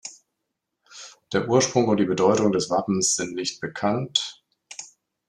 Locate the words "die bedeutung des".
1.97-2.71